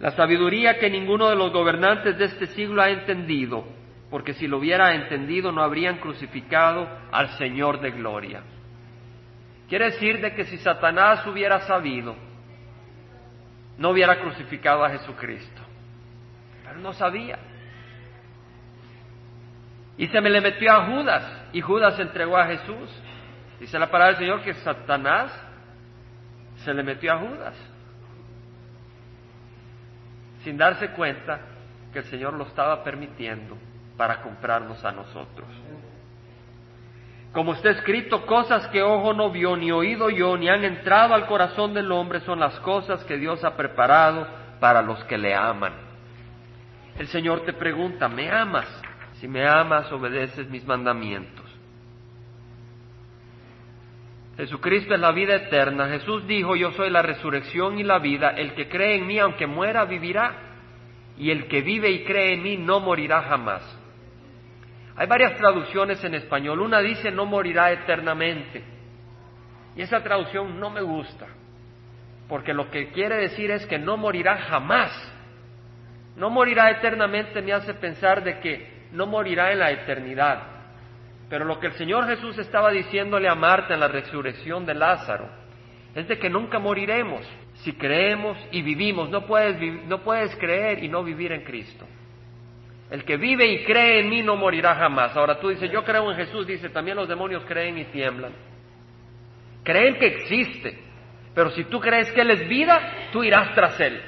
[0.00, 3.64] La sabiduría que ninguno de los gobernantes de este siglo ha entendido,
[4.10, 8.42] porque si lo hubiera entendido no habrían crucificado al Señor de gloria.
[9.68, 12.16] Quiere decir de que si Satanás hubiera sabido,
[13.78, 15.62] no hubiera crucificado a Jesucristo.
[16.64, 17.51] Pero no sabía.
[19.96, 22.90] Y se me le metió a Judas, y Judas entregó a Jesús.
[23.60, 25.32] Dice la palabra del Señor que Satanás
[26.64, 27.54] se le metió a Judas,
[30.44, 31.40] sin darse cuenta
[31.92, 33.56] que el Señor lo estaba permitiendo
[33.96, 35.48] para comprarnos a nosotros.
[37.32, 41.26] Como está escrito, cosas que ojo no vio, ni oído yo, ni han entrado al
[41.26, 44.26] corazón del hombre, son las cosas que Dios ha preparado
[44.60, 45.72] para los que le aman.
[46.98, 48.66] El Señor te pregunta, ¿me amas?
[49.22, 51.46] Si me amas, obedeces mis mandamientos.
[54.36, 55.86] Jesucristo es la vida eterna.
[55.90, 58.30] Jesús dijo, yo soy la resurrección y la vida.
[58.30, 60.34] El que cree en mí, aunque muera, vivirá.
[61.16, 63.62] Y el que vive y cree en mí, no morirá jamás.
[64.96, 66.60] Hay varias traducciones en español.
[66.60, 68.64] Una dice, no morirá eternamente.
[69.76, 71.28] Y esa traducción no me gusta.
[72.28, 74.90] Porque lo que quiere decir es que no morirá jamás.
[76.16, 80.42] No morirá eternamente me hace pensar de que no morirá en la eternidad.
[81.28, 85.28] Pero lo que el Señor Jesús estaba diciéndole a Marta en la resurrección de Lázaro
[85.94, 89.10] es de que nunca moriremos si creemos y vivimos.
[89.10, 91.86] No puedes, no puedes creer y no vivir en Cristo.
[92.90, 95.16] El que vive y cree en mí no morirá jamás.
[95.16, 98.32] Ahora tú dices, yo creo en Jesús, dice, también los demonios creen y tiemblan.
[99.64, 100.78] Creen que existe,
[101.34, 104.02] pero si tú crees que Él es vida, tú irás tras Él.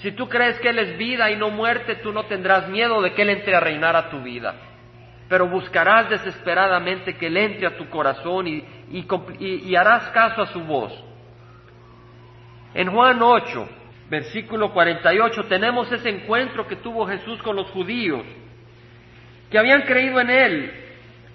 [0.00, 3.12] Si tú crees que Él es vida y no muerte, tú no tendrás miedo de
[3.12, 4.54] que Él entre a reinar a tu vida.
[5.28, 10.92] Pero buscarás desesperadamente que Él entre a tu corazón y, harás caso a su voz.
[12.72, 13.68] En Juan 8,
[14.08, 18.24] versículo 48, tenemos ese encuentro que tuvo Jesús con los judíos,
[19.50, 20.72] que habían creído en Él.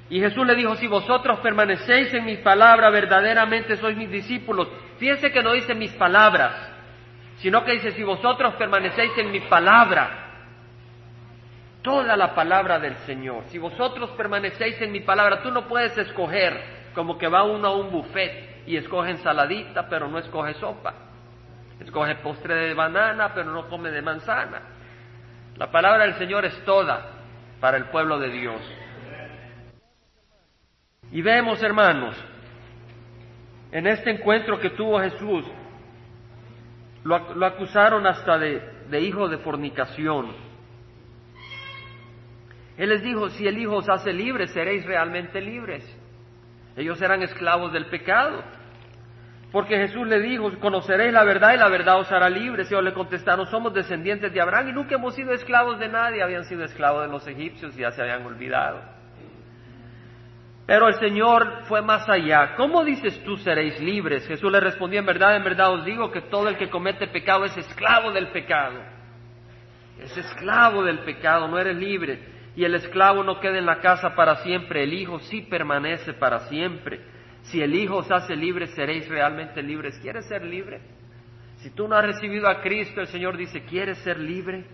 [0.09, 4.67] Y Jesús le dijo, si vosotros permanecéis en mi palabra, verdaderamente sois mis discípulos.
[4.97, 6.74] Fíjense que no dice mis palabras,
[7.45, 10.09] sino que dice, si vosotros permanecéis en mi palabra,
[11.83, 16.89] toda la palabra del Señor, si vosotros permanecéis en mi palabra, tú no puedes escoger
[16.95, 20.95] como que va uno a un buffet y escoge ensaladita, pero no escoge sopa,
[21.79, 24.61] escoge postre de banana, pero no come de manzana.
[25.55, 27.11] La palabra del Señor es toda
[27.59, 28.61] para el pueblo de Dios.
[31.11, 32.15] Y vemos, hermanos,
[33.71, 35.45] en este encuentro que tuvo Jesús
[37.05, 40.33] lo, acusaron hasta de, de hijo de fornicación.
[42.77, 45.85] Él les dijo, si el Hijo os hace libres, seréis realmente libres.
[46.75, 48.43] Ellos eran esclavos del pecado.
[49.51, 52.69] Porque Jesús le dijo, conoceréis la verdad y la verdad os hará libres.
[52.69, 56.21] Y ellos le contestaron, somos descendientes de Abraham y nunca hemos sido esclavos de nadie,
[56.21, 58.81] habían sido esclavos de los egipcios y ya se habían olvidado.
[60.65, 62.55] Pero el Señor fue más allá.
[62.55, 64.27] ¿Cómo dices tú seréis libres?
[64.27, 67.45] Jesús le respondió, en verdad, en verdad os digo que todo el que comete pecado
[67.45, 68.79] es esclavo del pecado.
[69.99, 72.19] Es esclavo del pecado, no eres libre.
[72.55, 76.47] Y el esclavo no queda en la casa para siempre, el Hijo sí permanece para
[76.47, 77.01] siempre.
[77.43, 79.99] Si el Hijo os hace libre, seréis realmente libres.
[79.99, 80.81] ¿Quieres ser libre?
[81.57, 84.65] Si tú no has recibido a Cristo, el Señor dice, ¿quieres ser libre?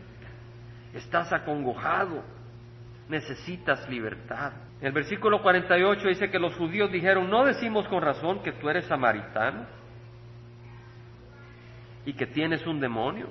[0.94, 2.24] Estás acongojado,
[3.10, 4.54] necesitas libertad.
[4.82, 8.86] El versículo 48 dice que los judíos dijeron, no decimos con razón que tú eres
[8.86, 9.66] samaritano
[12.04, 13.28] y que tienes un demonio.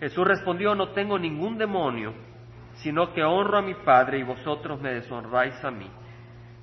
[0.00, 2.14] Jesús respondió, no tengo ningún demonio,
[2.76, 5.90] sino que honro a mi Padre y vosotros me deshonráis a mí.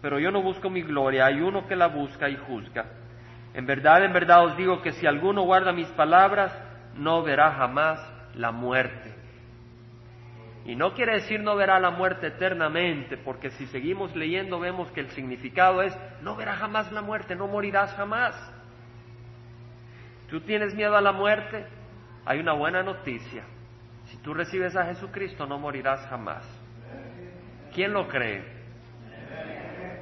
[0.02, 2.86] Pero yo no busco mi gloria, hay uno que la busca y juzga.
[3.54, 6.52] En verdad, en verdad os digo que si alguno guarda mis palabras,
[6.96, 8.00] no verá jamás
[8.36, 9.13] la muerte.
[10.66, 15.02] Y no quiere decir no verá la muerte eternamente, porque si seguimos leyendo vemos que
[15.02, 18.34] el significado es no verá jamás la muerte, no morirás jamás.
[20.30, 21.66] ¿Tú tienes miedo a la muerte?
[22.26, 23.44] Hay una buena noticia.
[24.06, 26.44] Si tú recibes a Jesucristo no morirás jamás.
[27.74, 28.44] ¿Quién lo cree?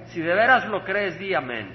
[0.08, 1.74] Si de veras lo crees, di amén.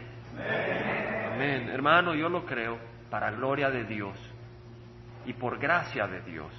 [1.32, 1.68] Amén.
[1.70, 2.78] Hermano, yo lo creo
[3.10, 4.16] para gloria de Dios
[5.24, 6.52] y por gracia de Dios.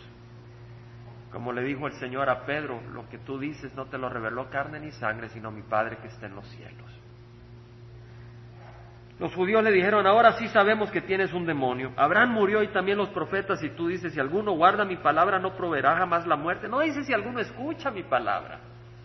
[1.31, 4.49] Como le dijo el Señor a Pedro, lo que tú dices no te lo reveló
[4.49, 6.97] carne ni sangre, sino mi Padre que está en los cielos.
[9.19, 11.91] Los judíos le dijeron, ahora sí sabemos que tienes un demonio.
[11.97, 15.55] Abraham murió y también los profetas y tú dices, si alguno guarda mi palabra no
[15.55, 16.67] proveerá jamás la muerte.
[16.67, 18.59] No dice si alguno escucha mi palabra,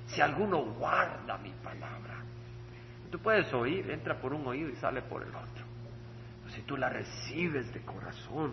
[0.06, 2.22] si alguno guarda mi palabra.
[3.10, 5.64] Tú puedes oír, entra por un oído y sale por el otro.
[6.48, 8.52] si tú la recibes de corazón,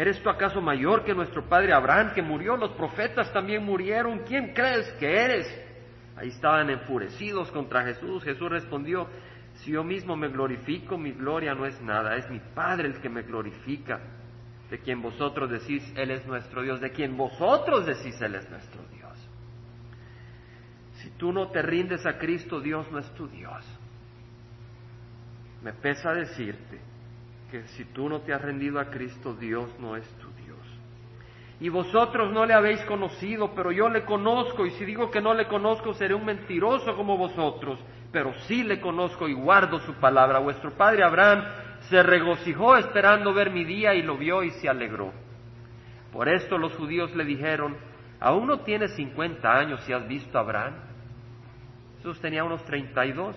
[0.00, 2.56] ¿Eres tú acaso mayor que nuestro padre Abraham, que murió?
[2.56, 4.20] Los profetas también murieron.
[4.20, 5.46] ¿Quién crees que eres?
[6.16, 8.24] Ahí estaban enfurecidos contra Jesús.
[8.24, 9.06] Jesús respondió,
[9.56, 13.10] si yo mismo me glorifico, mi gloria no es nada, es mi Padre el que
[13.10, 14.00] me glorifica,
[14.70, 18.80] de quien vosotros decís, Él es nuestro Dios, de quien vosotros decís, Él es nuestro
[18.94, 19.28] Dios.
[20.94, 23.66] Si tú no te rindes a Cristo, Dios no es tu Dios.
[25.62, 26.80] Me pesa decirte,
[27.50, 30.58] que si tú no te has rendido a Cristo, Dios no es tu Dios.
[31.60, 35.34] Y vosotros no le habéis conocido, pero yo le conozco, y si digo que no
[35.34, 37.78] le conozco, seré un mentiroso como vosotros,
[38.12, 40.38] pero sí le conozco y guardo su palabra.
[40.38, 41.44] Vuestro padre Abraham
[41.88, 45.12] se regocijó esperando ver mi día y lo vio y se alegró.
[46.12, 47.76] Por esto los judíos le dijeron,
[48.20, 50.74] aún no tienes cincuenta años si has visto a Abraham.
[51.98, 53.36] Jesús tenía unos treinta y dos.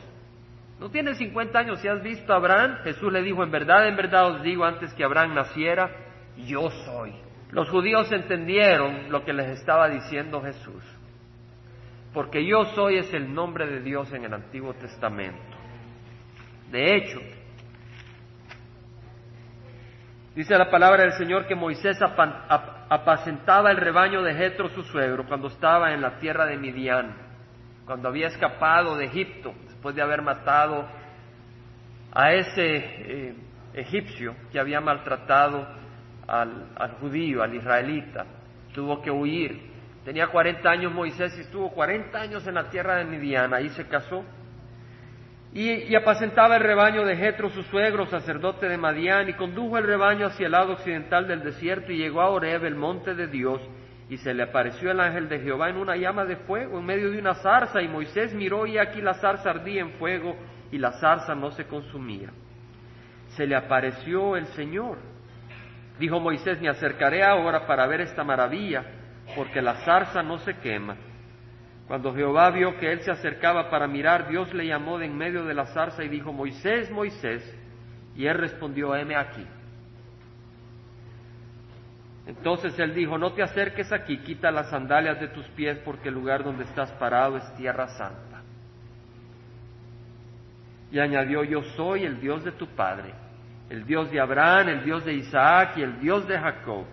[0.84, 2.80] ¿No tienes 50 años si has visto a Abraham?
[2.84, 5.90] Jesús le dijo, en verdad, en verdad os digo, antes que Abraham naciera,
[6.46, 7.14] yo soy.
[7.52, 10.84] Los judíos entendieron lo que les estaba diciendo Jesús,
[12.14, 15.56] porque yo soy es el nombre de Dios en el Antiguo Testamento.
[16.70, 17.20] De hecho,
[20.36, 25.48] dice la palabra del Señor que Moisés apacentaba el rebaño de Jetro su suegro cuando
[25.48, 27.16] estaba en la tierra de Midian,
[27.86, 30.88] cuando había escapado de Egipto después de haber matado
[32.14, 33.36] a ese eh,
[33.74, 35.68] egipcio que había maltratado
[36.26, 38.26] al, judío, al israelita,
[38.74, 39.60] tuvo que huir.
[40.06, 43.86] Tenía 40 años Moisés y estuvo 40 años en la tierra de Midian, ahí se
[43.86, 44.24] casó.
[45.52, 49.84] Y, y, apacentaba el rebaño de Jetro, su suegro, sacerdote de Madián, y condujo el
[49.84, 53.60] rebaño hacia el lado occidental del desierto y llegó a Oreb, el monte de Dios,
[54.10, 57.12] y se le apareció el ángel de Jehová en una llama de fuego en medio
[57.12, 60.36] de una zarza y Moisés miró y aquí la zarza ardía en fuego
[60.72, 62.30] y la zarza no se consumía.
[63.36, 64.98] Se le apareció el Señor.
[66.00, 68.84] Dijo Moisés, me acercaré ahora para ver esta maravilla,
[69.36, 70.98] porque la zarza no se quema.
[71.88, 75.46] Cuando Jehová vio que él se acercaba para mirar, Dios le llamó de en medio
[75.46, 77.44] de la zarza y dijo, Moisés, Moisés,
[78.16, 79.46] y él respondió, heme aquí.
[82.26, 86.16] Entonces él dijo, no te acerques aquí, quita las sandalias de tus pies porque el
[86.16, 88.42] lugar donde estás parado es tierra santa.
[90.92, 93.14] Y añadió, yo soy el Dios de tu Padre,
[93.70, 96.86] el Dios de Abraham, el Dios de Isaac y el Dios de Jacob.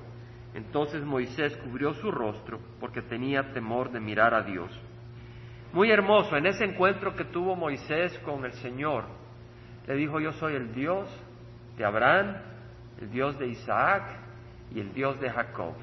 [0.54, 4.70] Entonces Moisés cubrió su rostro porque tenía temor de mirar a Dios.
[5.72, 9.04] Muy hermoso, en ese encuentro que tuvo Moisés con el Señor,
[9.86, 11.08] le dijo, yo soy el Dios
[11.76, 12.36] de Abraham,
[13.00, 14.02] el Dios de Isaac
[14.74, 15.74] y el Dios de Jacob.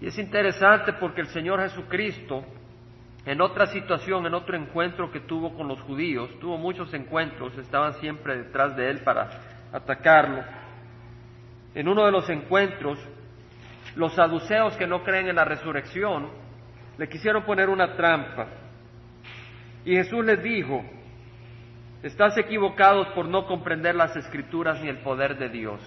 [0.00, 2.44] Y es interesante porque el Señor Jesucristo,
[3.26, 7.94] en otra situación, en otro encuentro que tuvo con los judíos, tuvo muchos encuentros, estaban
[7.94, 9.28] siempre detrás de él para
[9.72, 10.44] atacarlo.
[11.74, 12.98] En uno de los encuentros,
[13.96, 16.28] los saduceos que no creen en la resurrección
[16.96, 18.46] le quisieron poner una trampa.
[19.84, 20.84] Y Jesús les dijo,
[22.02, 25.80] estás equivocados por no comprender las escrituras ni el poder de Dios.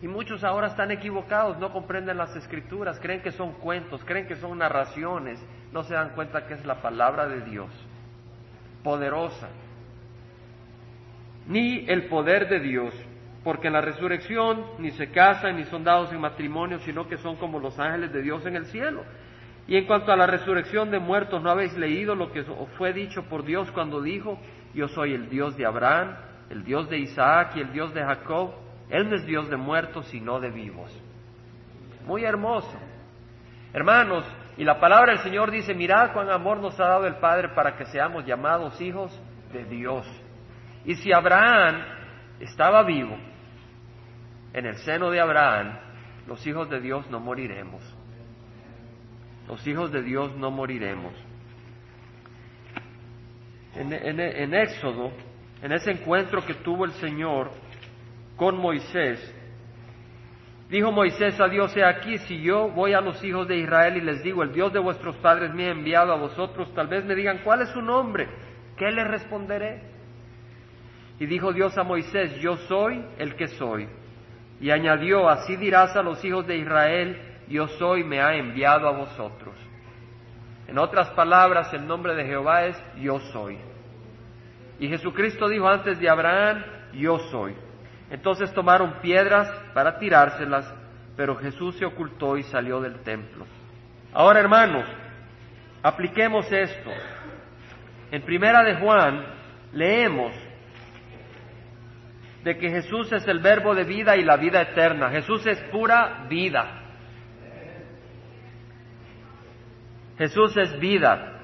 [0.00, 4.36] Y muchos ahora están equivocados, no comprenden las escrituras, creen que son cuentos, creen que
[4.36, 7.68] son narraciones, no se dan cuenta que es la palabra de Dios,
[8.84, 9.48] poderosa.
[11.48, 12.94] Ni el poder de Dios,
[13.42, 17.34] porque en la resurrección ni se casan ni son dados en matrimonio, sino que son
[17.36, 19.02] como los ángeles de Dios en el cielo.
[19.66, 22.44] Y en cuanto a la resurrección de muertos, ¿no habéis leído lo que
[22.76, 24.38] fue dicho por Dios cuando dijo,
[24.74, 26.16] yo soy el Dios de Abraham,
[26.50, 28.67] el Dios de Isaac y el Dios de Jacob?
[28.90, 30.90] Él no es Dios de muertos, sino de vivos.
[32.06, 32.78] Muy hermoso.
[33.72, 34.24] Hermanos,
[34.56, 37.76] y la palabra del Señor dice, mirad cuán amor nos ha dado el Padre para
[37.76, 39.12] que seamos llamados hijos
[39.52, 40.06] de Dios.
[40.84, 41.82] Y si Abraham
[42.40, 43.16] estaba vivo,
[44.54, 45.78] en el seno de Abraham,
[46.26, 47.82] los hijos de Dios no moriremos.
[49.46, 51.12] Los hijos de Dios no moriremos.
[53.74, 55.12] En, en Éxodo,
[55.62, 57.50] en ese encuentro que tuvo el Señor
[58.38, 59.34] con Moisés,
[60.68, 64.02] Dijo Moisés a Dios, he aquí, si yo voy a los hijos de Israel y
[64.02, 67.14] les digo, el Dios de vuestros padres me ha enviado a vosotros, tal vez me
[67.14, 68.28] digan, ¿cuál es su nombre?
[68.76, 69.80] ¿Qué les responderé?
[71.18, 73.88] Y dijo Dios a Moisés, yo soy el que soy.
[74.60, 77.18] Y añadió, así dirás a los hijos de Israel,
[77.48, 79.54] yo soy, me ha enviado a vosotros.
[80.66, 83.56] En otras palabras, el nombre de Jehová es yo soy.
[84.78, 86.62] Y Jesucristo dijo antes de Abraham,
[86.92, 87.54] yo soy.
[88.10, 90.72] Entonces tomaron piedras para tirárselas,
[91.16, 93.46] pero Jesús se ocultó y salió del templo.
[94.12, 94.86] Ahora, hermanos,
[95.82, 96.90] apliquemos esto.
[98.10, 99.24] En Primera de Juan
[99.72, 100.32] leemos
[102.44, 105.10] de que Jesús es el verbo de vida y la vida eterna.
[105.10, 106.82] Jesús es pura vida.
[110.16, 111.40] Jesús es vida.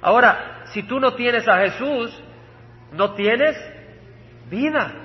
[0.00, 2.22] Ahora, si tú no tienes a Jesús,
[2.92, 3.56] no tienes
[4.50, 5.01] vida.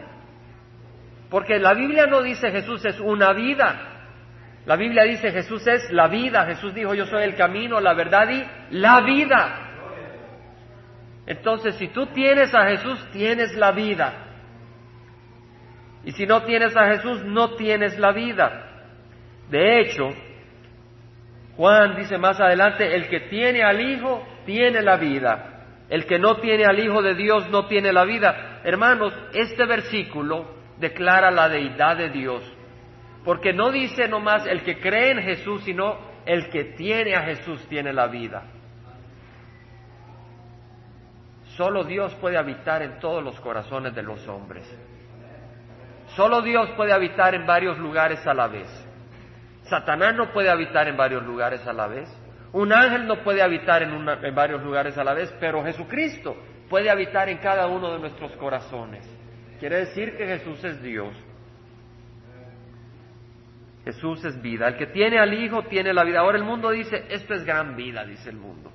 [1.29, 3.97] Porque la Biblia no dice Jesús es una vida.
[4.65, 6.45] La Biblia dice Jesús es la vida.
[6.45, 9.63] Jesús dijo yo soy el camino, la verdad y la vida.
[11.25, 14.13] Entonces, si tú tienes a Jesús, tienes la vida.
[16.05, 18.85] Y si no tienes a Jesús, no tienes la vida.
[19.49, 20.09] De hecho,
[21.57, 25.65] Juan dice más adelante, el que tiene al Hijo, tiene la vida.
[25.89, 28.61] El que no tiene al Hijo de Dios, no tiene la vida.
[28.63, 32.43] Hermanos, este versículo declara la deidad de Dios.
[33.23, 37.65] Porque no dice nomás el que cree en Jesús, sino el que tiene a Jesús
[37.67, 38.43] tiene la vida.
[41.55, 44.63] Solo Dios puede habitar en todos los corazones de los hombres.
[46.15, 48.67] Solo Dios puede habitar en varios lugares a la vez.
[49.63, 52.07] Satanás no puede habitar en varios lugares a la vez.
[52.53, 56.37] Un ángel no puede habitar en, en varios lugares a la vez, pero Jesucristo
[56.69, 59.16] puede habitar en cada uno de nuestros corazones.
[59.59, 61.15] Quiere decir que Jesús es Dios.
[63.83, 64.67] Jesús es vida.
[64.67, 66.19] El que tiene al Hijo tiene la vida.
[66.19, 68.71] Ahora el mundo dice, esto es gran vida, dice el mundo.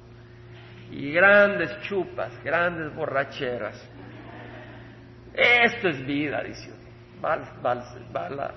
[0.91, 3.91] Y grandes chupas, grandes borracheras.
[5.35, 6.73] Esto es vida, dice.
[7.25, 7.35] Va,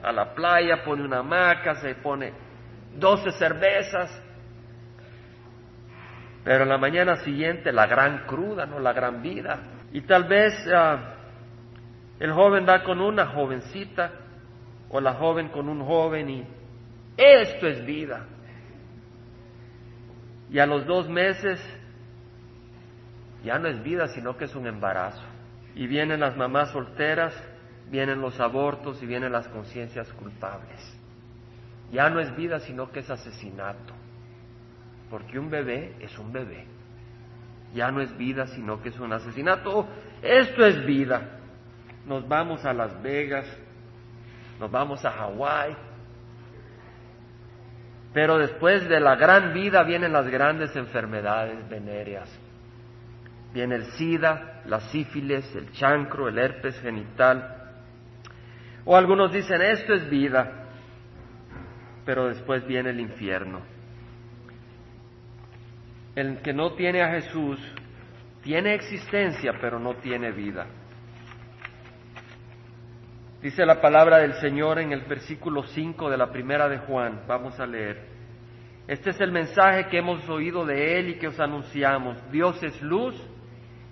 [0.02, 2.34] a la playa, pone una hamaca, se pone
[2.96, 4.22] doce cervezas.
[6.44, 9.60] Pero en la mañana siguiente la gran cruda, no la gran vida.
[9.92, 11.16] Y tal vez ah,
[12.20, 14.12] el joven va con una jovencita
[14.90, 16.48] o la joven con un joven y
[17.18, 18.26] esto es vida.
[20.50, 21.60] Y a los dos meses
[23.44, 25.24] ya no es vida, sino que es un embarazo.
[25.76, 27.34] Y vienen las mamás solteras,
[27.90, 30.80] vienen los abortos y vienen las conciencias culpables.
[31.92, 33.94] Ya no es vida, sino que es asesinato.
[35.10, 36.66] Porque un bebé es un bebé.
[37.74, 39.86] Ya no es vida, sino que es un asesinato.
[40.22, 41.42] Esto es vida
[42.06, 43.46] nos vamos a Las Vegas,
[44.60, 45.76] nos vamos a Hawái.
[48.14, 52.30] Pero después de la gran vida vienen las grandes enfermedades venéreas.
[53.54, 57.74] Viene el SIDA, la sífilis, el chancro, el herpes genital.
[58.86, 60.68] O algunos dicen, esto es vida,
[62.06, 63.62] pero después viene el infierno.
[66.16, 67.60] El que no tiene a Jesús
[68.44, 70.68] tiene existencia, pero no tiene vida.
[73.46, 77.26] Dice la palabra del Señor en el versículo 5 de la primera de Juan.
[77.28, 78.02] Vamos a leer.
[78.88, 82.18] Este es el mensaje que hemos oído de Él y que os anunciamos.
[82.32, 83.16] Dios es luz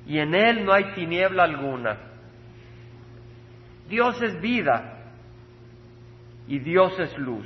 [0.08, 2.00] y en Él no hay tiniebla alguna.
[3.88, 5.04] Dios es vida
[6.48, 7.46] y Dios es luz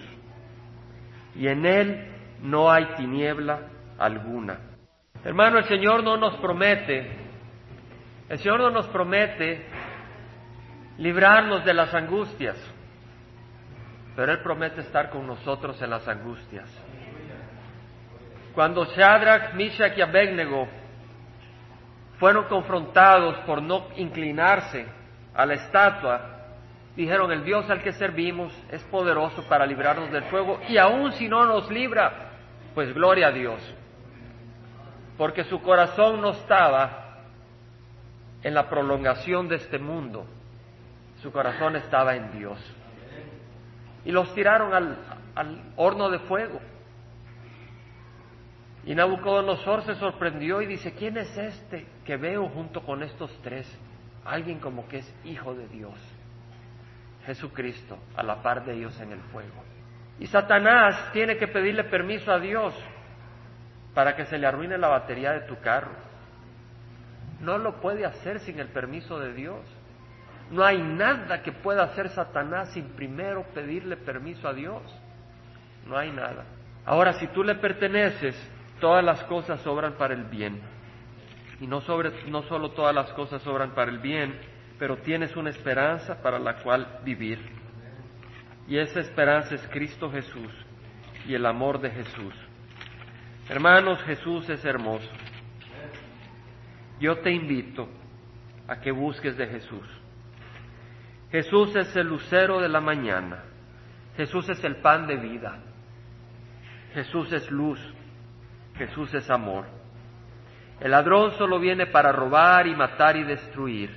[1.35, 2.07] y en Él
[2.41, 4.61] no hay tiniebla alguna.
[5.25, 7.11] Hermano, el Señor no nos promete,
[8.29, 9.65] el Señor no nos promete
[10.97, 12.57] librarnos de las angustias.
[14.15, 16.69] Pero Él promete estar con nosotros en las angustias.
[18.53, 20.67] Cuando Shadrach, Meshach y Abednego
[22.17, 24.87] fueron confrontados por no inclinarse
[25.35, 26.37] a la estatua,
[26.95, 31.29] dijeron, el Dios al que servimos es poderoso para librarnos del fuego y aun si
[31.29, 32.31] no nos libra,
[32.73, 33.61] pues gloria a Dios.
[35.15, 37.19] Porque su corazón no estaba
[38.41, 40.25] en la prolongación de este mundo,
[41.21, 42.59] su corazón estaba en Dios.
[44.05, 46.59] Y los tiraron al, horno de fuego.
[48.85, 53.67] Y Nabucodonosor se sorprendió y dice, ¿quién es este que veo junto con estos tres?
[54.23, 55.93] Alguien como que es hijo de Dios.
[57.25, 59.63] Jesucristo, a la par de ellos en el fuego.
[60.19, 62.73] Y Satanás tiene que pedirle permiso a Dios
[63.93, 65.91] para que se le arruine la batería de tu carro.
[67.41, 69.59] No lo puede hacer sin el permiso de Dios.
[70.51, 74.81] No hay nada que pueda hacer Satanás sin primero pedirle permiso a Dios.
[75.85, 76.45] No hay nada.
[76.85, 78.35] Ahora, si tú le perteneces,
[78.79, 80.61] todas las cosas obran para el bien.
[81.59, 84.39] Y no, sobre, no solo todas las cosas obran para el bien,
[84.79, 87.39] pero tienes una esperanza para la cual vivir.
[88.67, 90.51] Y esa esperanza es Cristo Jesús
[91.25, 92.33] y el amor de Jesús.
[93.49, 95.09] Hermanos, Jesús es hermoso.
[96.99, 97.87] Yo te invito
[98.67, 99.96] a que busques de Jesús.
[101.31, 103.43] Jesús es el lucero de la mañana.
[104.15, 105.59] Jesús es el pan de vida.
[106.93, 107.79] Jesús es luz.
[108.75, 109.65] Jesús es amor.
[110.79, 113.89] El ladrón solo viene para robar y matar y destruir.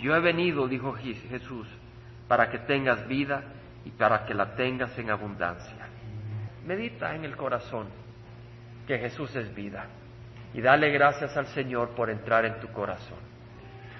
[0.00, 1.66] Yo he venido, dijo Jesús,
[2.28, 3.42] para que tengas vida
[3.84, 5.88] y para que la tengas en abundancia.
[6.66, 7.88] Medita en el corazón
[8.86, 9.86] que Jesús es vida
[10.52, 13.18] y dale gracias al Señor por entrar en tu corazón.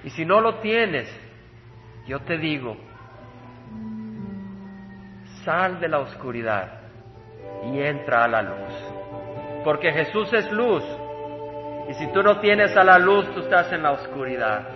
[0.05, 1.09] Y si no lo tienes,
[2.07, 2.77] yo te digo,
[5.45, 6.81] sal de la oscuridad
[7.65, 8.97] y entra a la luz.
[9.65, 10.85] Porque Jesús es luz.
[11.89, 14.69] Y si tú no tienes a la luz, tú estás en la oscuridad.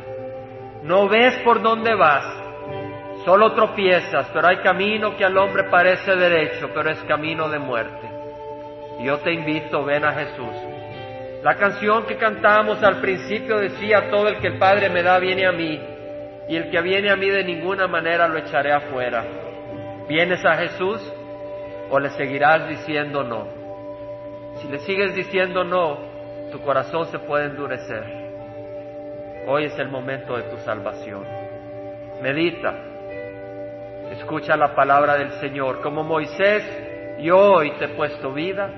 [0.82, 2.24] No ves por dónde vas.
[3.24, 8.08] Solo tropiezas, pero hay camino que al hombre parece derecho, pero es camino de muerte.
[9.02, 10.54] Yo te invito, ven a Jesús.
[11.42, 15.46] La canción que cantamos al principio decía, todo el que el Padre me da viene
[15.46, 15.80] a mí,
[16.48, 19.24] y el que viene a mí de ninguna manera lo echaré afuera.
[20.08, 21.00] ¿Vienes a Jesús
[21.90, 23.46] o le seguirás diciendo no?
[24.56, 25.98] Si le sigues diciendo no,
[26.50, 28.04] tu corazón se puede endurecer.
[29.46, 31.24] Hoy es el momento de tu salvación.
[32.22, 32.74] Medita,
[34.12, 35.80] escucha la palabra del Señor.
[35.80, 36.62] Como Moisés,
[37.20, 38.70] yo hoy te he puesto vida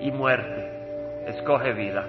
[0.00, 0.70] y muerte.
[1.26, 2.04] Escoge vida.